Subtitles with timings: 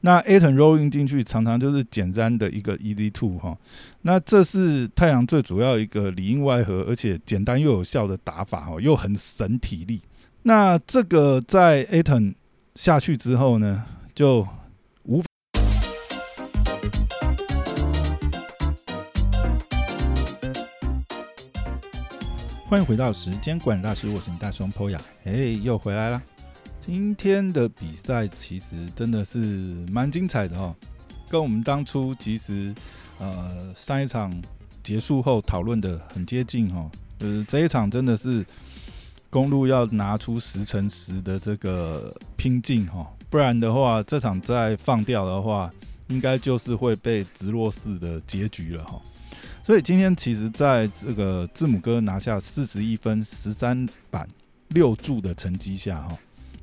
[0.00, 3.58] 那 Aton rolling 进去常常就是简单的一个 easy two 哈，
[4.02, 10.00] 那这是太阳最主要一个里应外合，而且简单又有效的打法哈，又很省体力。
[10.42, 12.34] 那这个在 Aton
[12.76, 13.84] 下去之后呢，
[14.14, 14.46] 就
[15.02, 15.20] 无。
[22.68, 26.22] 欢迎回到时间管理大师，我是你大熊 Poya，哎，又回来了。
[26.90, 28.64] 今天的比赛其实
[28.96, 29.36] 真的是
[29.92, 30.74] 蛮精彩的哦，
[31.28, 32.74] 跟我们当初其实
[33.18, 34.32] 呃上一场
[34.82, 38.42] 结束后讨论的很接近哦，就是这一场真的是
[39.28, 45.70] 公路要拿出十乘十的这个拼劲哈，不然的话这场再放掉的话，
[46.06, 48.98] 应该就是会被直落式的结局了哈。
[49.62, 54.26] 所以今天其实在这个字母哥拿下四十一分、十三板、
[54.68, 56.08] 六柱的成绩下哈。
[56.12, 56.18] 哦，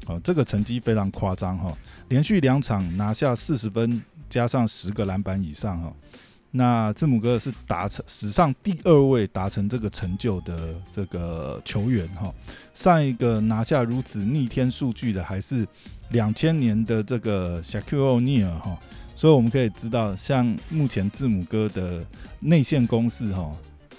[0.07, 1.75] 哦这个成绩非常夸张哈，
[2.09, 5.93] 连续两场拿下四十分，加上十个篮板以上哈。
[6.51, 12.33] 那字母哥是达成史上第二位达成这个成就的这个球员哈。
[12.73, 15.67] 上一个拿下如此逆天数据的还是
[16.11, 18.77] 两千年的这个 Shaquille O'Neal 哈。
[19.17, 22.05] 所以我们可以知道，像目前字母哥的
[22.39, 23.49] 内线攻势哈，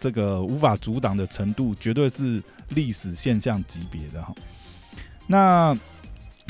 [0.00, 4.34] 这个无法阻挡的程度，绝对是历史现象级别的哈。
[5.26, 5.76] 那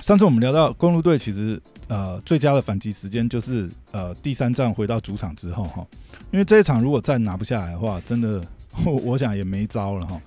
[0.02, 5.86] 上次我们聊到公路队，其实呃最佳的反击时间就是呃第三站回到主场之后哈，
[6.30, 8.41] 因为这一场如果再拿不下来的话，真的
[8.84, 10.20] 我想也没招了哈。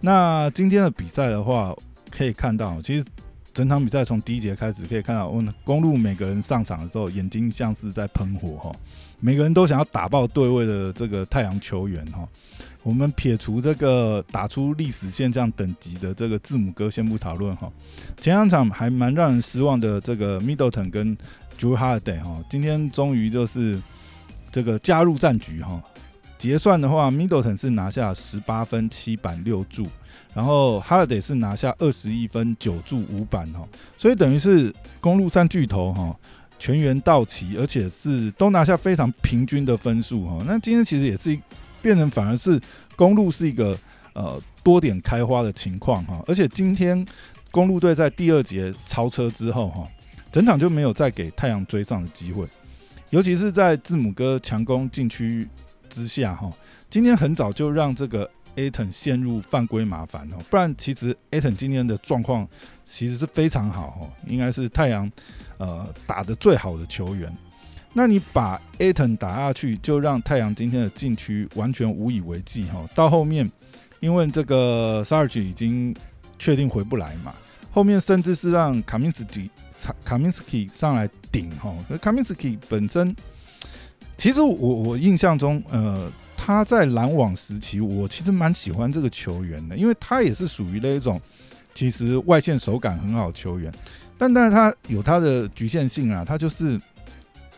[0.00, 1.74] 那今天的比赛的话，
[2.10, 3.04] 可以看到其实
[3.56, 5.32] 整场比赛从第一节开始可以看到，
[5.64, 8.70] 公路每个人上场的时候眼睛像是在喷火哈，
[9.18, 12.28] 每个人都想要打爆对位的这个太阳球员哈。
[12.82, 17.72] 我们撇除这个打出历史现象等级的这个字母哥先不讨论哈，
[18.20, 21.16] 前两场还蛮让人失望的这个 Middleton 跟
[21.58, 23.80] Drew Holiday 哈，今天终于就是
[24.52, 25.82] 这个加入战局哈。
[26.38, 29.86] 结算的话，Middleton 是拿下十八分七板六助，
[30.34, 33.66] 然后 Holiday 是拿下二十一分九助五板哈，
[33.96, 36.14] 所以等于是公路三巨头哈
[36.58, 40.42] 全员到齐，而且是都拿下非常平均的分数哈。
[40.46, 41.38] 那今天其实也是。
[41.82, 42.60] 变成反而是
[42.96, 43.78] 公路是一个
[44.12, 47.06] 呃多点开花的情况哈，而且今天
[47.52, 49.86] 公路队在第二节超车之后哈，
[50.32, 52.44] 整场就没有再给太阳追上的机会，
[53.10, 55.46] 尤其是在字母哥强攻禁区
[55.96, 56.50] 之下哈，
[56.90, 62.46] 今天很早就让这个 Aton 陷入犯规麻烦哦，不然其实 Aton 今天的状况
[62.84, 65.10] 其实是非常好哈，应该是太阳
[65.56, 67.34] 呃打的最好的球员。
[67.94, 72.86] 那你把 Aton 打下去，就让太阳今天的禁区完全无以为继哈。
[72.94, 73.50] 到后面，
[74.00, 75.96] 因为这个 Sarge 已经
[76.38, 77.32] 确定回不来嘛，
[77.70, 79.50] 后面甚至是让卡明斯基
[80.04, 81.74] 卡明斯基上来顶哈。
[81.98, 83.16] 卡明斯基本身，
[84.16, 91.20] 其实我我印象中，呃，他在篮网时期，我其实蛮喜欢这个球员的，因为他也是属于那一种
[91.74, 93.72] 其实外线手感很好球员，
[94.18, 96.80] 但但是他有他的局限性啊，他就是。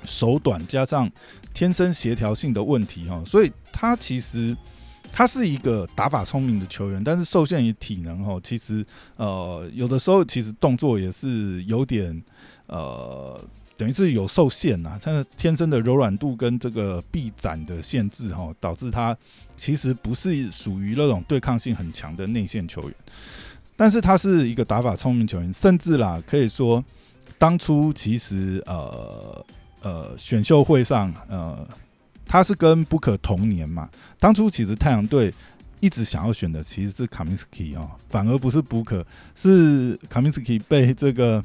[0.04, 1.10] 手短加上
[1.52, 4.56] 天生协调性的问题哈，所以他其实
[5.10, 8.86] 他是一个打法聪明的球员，但是受限于体能哈，其实
[9.16, 12.22] 呃有的时候其实动作也是有点
[12.68, 13.38] 呃
[13.78, 19.16] 等于是有受限呐，他的天生的柔软度跟这个臂展的限制哈，导致他
[19.56, 22.94] 其实不是属于那种对抗性很强的内线球员，
[23.76, 26.84] 但是他是一个打法聪明球员，甚至啦可以说
[27.38, 29.42] 当初其实呃。
[29.80, 31.64] 呃，选秀会上，呃，
[32.26, 33.88] 他是跟布克同年嘛。
[34.18, 35.32] 当初其实太阳队
[35.78, 39.06] 一直想要选的其实是卡明斯基哦，反而不是布克，
[39.36, 41.40] 是卡明斯基被这个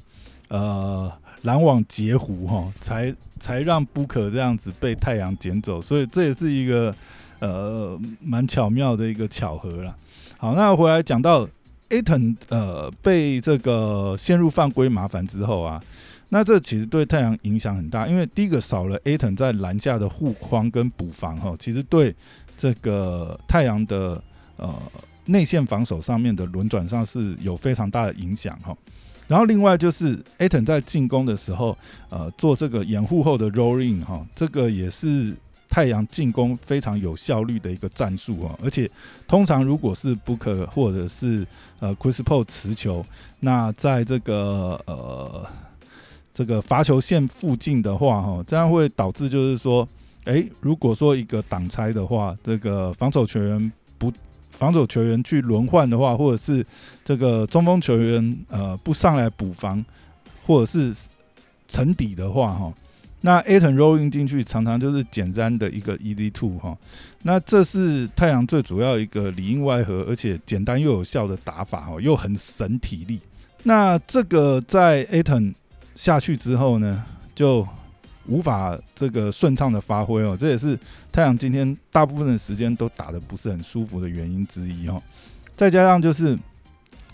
[0.48, 5.82] 呃拦网截胡哈，才才让布克这样子被太阳捡走。
[5.82, 6.94] 所以这也是一个
[7.40, 9.96] 呃蛮巧妙的一个巧合了。
[10.38, 11.48] 好，那回来讲到
[11.90, 15.82] Aton 呃被这个陷入犯规麻烦之后啊。
[16.30, 22.16] 那这其实对太阳影响很大，因为第一个少了 A 腾在篮下的护框跟补防哈，其实对
[22.58, 24.20] 这个太阳的
[24.58, 24.74] 呃
[25.26, 28.76] 内线防守上面的轮转上是有非常大的影响哈。
[29.28, 31.78] 然后另外就是 Aton 在进攻的时候，
[32.10, 35.34] 呃做这个掩护后的 rolling 哈，这个也是
[35.70, 38.56] 太阳进攻非常有效率的一个战术啊。
[38.64, 38.90] 而且
[39.28, 41.48] 通常如果是 Book 或者是
[41.80, 43.06] 呃 Chris Paul 持球，
[43.40, 45.46] 那在这个呃
[46.34, 49.88] 这个罚球线附近的话，哈，这样会导致就是说，
[50.26, 53.72] 诶，如果说一个挡拆的话，这个防守球员
[54.58, 56.66] 防守球员去轮换的话，或者是
[57.04, 59.84] 这个中锋球员呃不上来补防，
[60.46, 60.96] 或者是
[61.68, 62.74] 沉底的话，哈，
[63.22, 66.78] 那 A 腾 rolling 进去，常常就是简单的一个 easy two 哈。
[67.24, 73.20] 那这是太阳最主要一个里应外合，而且简单又有效的打法哈，又很省体力。
[73.64, 75.54] 那这个在 A 腾
[75.96, 77.04] 下去之后呢，
[77.34, 77.68] 就
[78.28, 80.38] 无法这个顺畅的发挥哦。
[80.40, 80.78] 这也是
[81.12, 85.02] 太阳今天大部分的时间都打的不是很舒服的原因之一哦。
[85.56, 86.38] 再加上就是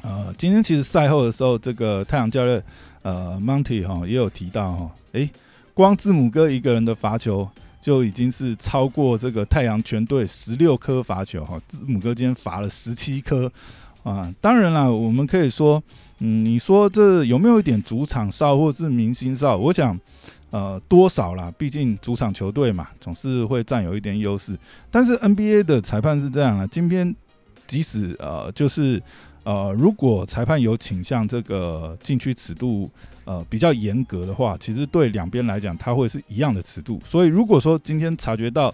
[0.02, 2.64] 呃，今天其实赛后的时候，这个太阳教练
[3.02, 5.30] 呃 Monty 哈也有提到哈，诶。
[5.72, 7.48] 光字母哥一个人的罚球
[7.80, 13.50] 就已经是超过这个太阳全队十六颗罚球哈，字母哥今天罚了十七颗
[14.04, 14.30] 啊。
[14.42, 15.82] 当然啦，我们可以说，
[16.20, 19.56] 嗯，你说这有没有一点主场哨或是明星哨？
[19.56, 19.98] 我想，
[20.52, 24.58] 呃，多少啦，毕竟主场球队嘛，总是会占有一点优势。
[24.90, 27.16] 但是 NBA 的裁判是这样啊，今天
[27.68, 29.02] 即使呃，就是
[29.44, 32.90] 呃，如果裁判有倾向这个禁区尺度。
[33.26, 37.00] 呃，比较严格的话，其实对两边来讲，它会是一样的尺度。
[37.06, 38.74] 所以，如果说今天察觉到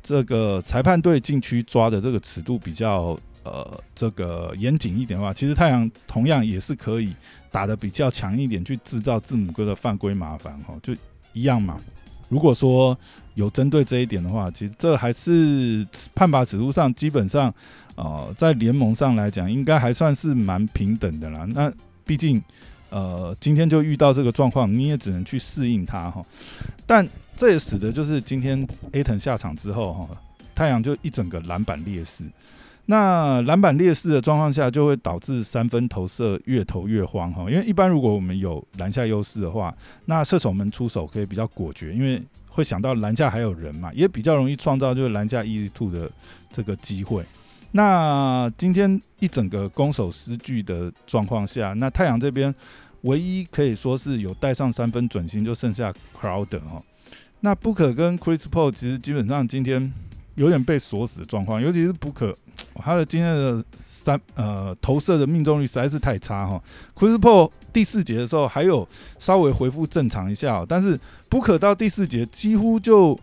[0.00, 7.14] 这个裁判对禁区抓的这个尺度比较呃这个严谨一点的话，其实太阳同样也是可以
[7.50, 10.94] 打的比较强一点，去制造字母哥的犯规麻烦哈，就
[11.32, 11.80] 一样嘛。
[12.28, 12.96] 如果说
[13.34, 17.52] 有针对这一点的话，其实这还是判罚尺度上基本上
[17.94, 21.46] 呃在联盟上来讲，应该还算是蛮平等的啦。
[21.48, 21.72] 那
[22.04, 22.42] 毕竟。
[22.92, 26.20] 呃，今天就遇到这个状况，你也只能去适应它哈。
[26.84, 30.08] 但这也使得就是今天 A 腾下场之后哈，
[30.56, 32.24] 太阳就一整个篮板劣势。
[32.86, 37.48] 那篮板劣势的状况下，就会导致三分投射越投越慌哈。
[37.50, 39.72] 因为一般如果我们有篮下优势的话，
[40.06, 46.10] 那射手们出手可以比较果决，因为会想到篮下还有人嘛，也比较容易创造就是篮下 easy two 的
[46.52, 47.24] 这个机会。
[47.72, 52.52] 那今天一整个攻守失据的状况下，那太阳这边
[53.02, 56.82] 唯一可以说是有带上三分准心，就剩下 Crowder 哦。
[57.38, 59.92] 那 Booker 跟 Chris Paul 其实基本上今天
[60.34, 62.34] 有点被锁死的状况，尤其是 Booker，
[62.76, 66.62] 他的今天的三呃投射的命中率实在是太差哈。
[66.96, 68.86] Chris Paul 第四节的时候还有
[69.18, 73.18] 稍微恢复正常一下，哦但是布克到第四节几乎就。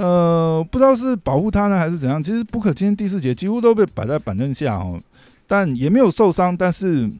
[0.00, 2.22] 呃，不知道是保护他呢，还是怎样。
[2.22, 4.96] 其实布克今天第四节几乎都被摆在板凳下哦，
[5.44, 6.56] 但也没有受伤。
[6.56, 7.10] 但是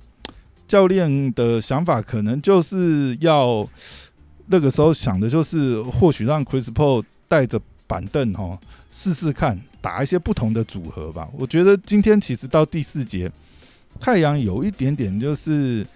[0.68, 3.66] 教练的想法可能就是要
[4.46, 8.56] 那个时候想的就是，或许让 Chris p o 带着板凳哈
[8.90, 11.28] 试试看，打一些不同的组合吧。
[11.36, 13.30] 我觉得今天其实到第四节，
[14.00, 15.86] 太阳有一点点就是。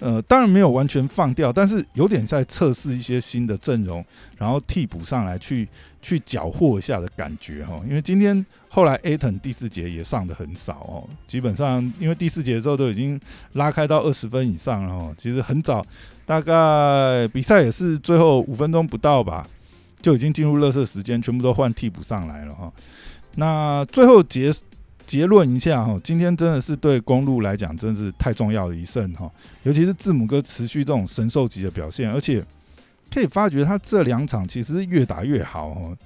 [0.00, 4.04] 呃，当然没有完全放掉，但是有点在测试一些新的阵容，
[4.36, 5.66] 然后替补上来去
[6.00, 7.76] 去缴获一下的感觉哈。
[7.84, 13.20] 因为今天后来 Aton 第四节也上的很少哦，基本上因为第四节的时候都已经
[13.54, 15.84] 拉开到二十分以上了哦，其实很早，
[16.24, 19.48] 大概比赛也是最后五分钟不到吧，
[20.00, 22.72] 就已经进入热色时间，全部都换替补上来了哈。
[23.36, 24.52] 那最后结。
[25.08, 29.26] 结论一下哈，今天真的是对公路来讲，真的是太重要的一胜哈。
[29.62, 32.44] 尤其是字母哥持续这种神兽级的表现，而且
[33.10, 35.96] 可以发觉他这两场其实越打越好哦。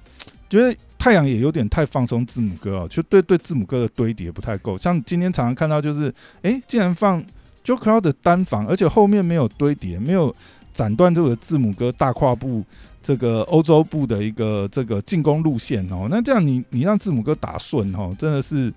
[0.49, 4.77] 觉得太阳也有点太放松字母哥哦，就对对字母哥的堆叠不太够。
[4.77, 6.13] 像今天常常看到就是，
[6.43, 7.21] 哎，竟然放
[7.61, 10.33] j o k e r 的单防，而且后面没有堆叠，没有
[10.73, 12.63] 斩断这个字母哥大跨步
[13.03, 16.07] 这个欧洲部的一个这个进攻路线哦。
[16.09, 18.73] 那这样你你让字母哥打顺哦，真的是。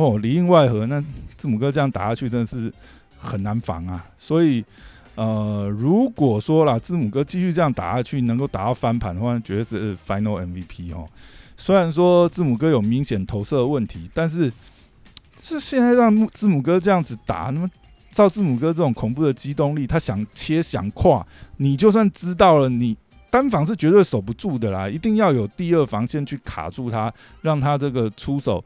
[0.00, 1.02] 哦，里应外合，那
[1.36, 2.72] 字母哥这样打下去真的是
[3.18, 4.06] 很难防啊。
[4.16, 4.64] 所以，
[5.16, 11.08] 呃，如果说啦，字母哥继续这样打下去，能够打到翻盘的话，绝对是 Final MVP 哦。
[11.56, 14.52] 虽然说字母哥有明显投射问题，但是
[15.36, 17.68] 这现在让字母哥这样子打，那么
[18.12, 22.96] 照字母哥这种恐怖的机动力，他想切想跨，你就算知道了，你
[23.30, 28.64] 单防是绝对守不住的啦，一定要有第二防线去卡住他，让他这个出手。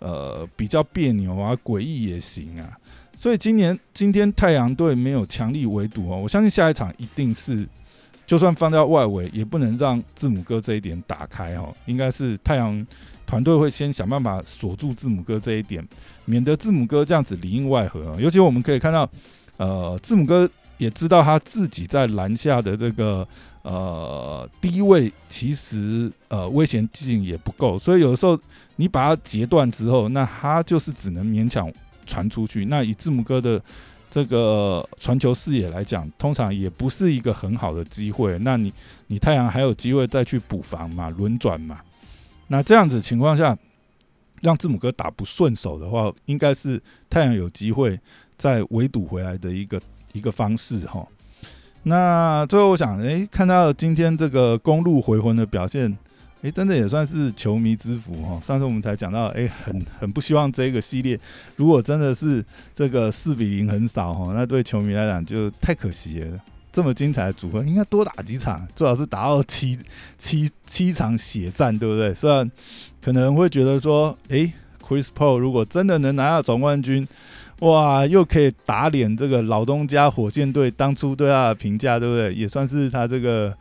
[0.00, 2.76] 呃，比较别扭啊，诡异也行啊，
[3.16, 7.66] 所以今年今天太阳队没有强力围堵哦，我相信下一场一定是，
[8.26, 12.86] 就算放到外围，也不能让字母哥这一点打开哦，应该是太阳
[13.24, 15.82] 团队会先想办法锁住字母哥这一点，
[16.26, 18.14] 免得字母哥这样子里应外合。
[18.20, 19.08] 尤其我们可以看到，
[19.56, 23.26] 呃，字母哥也知道他自己在篮下的这个。
[23.64, 28.38] 呃，低位其实呃危险性也不够，所以有的时候
[28.76, 31.72] 你把它截断之后，那它就是只能勉强
[32.04, 32.66] 传出去。
[32.66, 33.58] 那以字母哥的
[34.10, 38.38] 这个传球视野来讲，通常也不是一个很好的机会。
[38.40, 38.70] 那你
[39.06, 41.80] 你太阳还有机会再去补防嘛，轮转嘛。
[42.48, 43.56] 那这样子情况下，
[44.42, 46.78] 让字母哥打不顺手的话，应该是
[47.08, 47.98] 太阳有机会
[48.36, 49.80] 再围堵回来的一个
[50.12, 51.02] 一个方式哈。
[51.86, 55.94] 那最后我想，哎，看到今天这个公路回魂的表现，
[56.40, 58.40] 哎，真的也算是球迷之福哦。
[58.42, 61.20] 上次我们才讲到，哎，很很不希望这个系列
[61.56, 62.42] 如果真的是
[62.74, 66.40] 这个四比零很少哈，那对球迷来讲就太可惜了。
[66.72, 69.78] 这么精彩的组合，应该多打几场，最好是打到七
[70.16, 72.14] 七七场血战，对不对？
[72.14, 72.50] 虽然
[73.02, 74.50] 可能会觉得说，哎
[74.82, 77.06] ，Chris Paul 如果真的能拿到总冠军。
[77.64, 82.34] 哇，又可以打脸这个老东家火箭队当初对他的评价，对不对？
[82.34, 83.56] 也算是他这个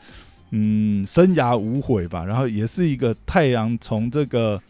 [0.52, 2.26] 嗯生涯无悔吧。
[2.26, 4.62] 然后也是一个太阳从这个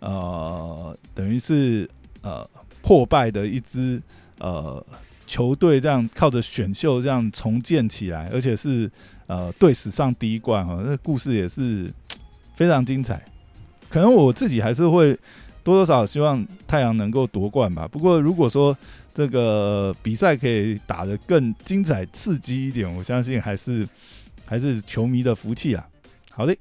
[0.00, 1.86] 呃等于是
[2.22, 2.48] 呃
[2.80, 4.00] 破败的一支
[4.38, 4.82] 呃
[5.26, 8.90] 球队，这样靠着选秀这样重建起来，而且是
[9.26, 10.82] 呃队史上第一冠哈。
[10.82, 11.92] 那故事也是
[12.56, 13.22] 非常精彩。
[13.90, 15.14] 可能我自己还是会。
[15.68, 17.86] 多多少希望太阳能够夺冠吧。
[17.86, 18.74] 不过如果说
[19.12, 23.86] 这个比赛可以打得更精彩刺激一点，我相信还是
[24.46, 25.86] 还是球迷的福气啊。
[26.30, 26.56] 好的。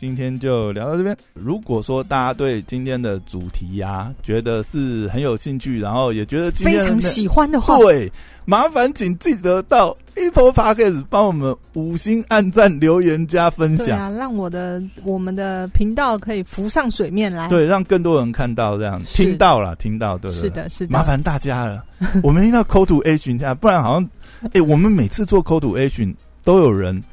[0.00, 1.14] 今天就聊到这边。
[1.34, 8.10] 如果说大家对今天的主题呀，觉得是很有兴趣，然后也觉得非常喜欢的话，对，
[8.46, 21.84] 麻烦请记得到 Apple Podcast 帮我们五星按赞、留言、加分享，对啊，让我的我们的频道可以浮上水面来，对，让更多人看到，这样听到了，听到，对，是的，是的，麻烦大家了。
[22.22, 24.08] 我们一定要 Call to Action 下，不然好像，
[24.54, 27.04] 哎，我们每次做 Call to Action 都有人。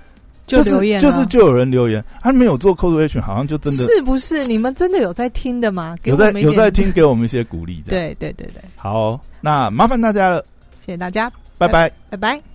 [0.47, 4.47] 就留言，就是就有人留言，他没有做 action，好像就真的是不是？
[4.47, 5.95] 你们真的有在听的吗？
[6.05, 7.83] 有在有在听，给我们一些鼓励。
[7.85, 10.41] 对对对对，好，那麻烦大家了，
[10.85, 12.47] 谢谢大家，拜拜，拜拜。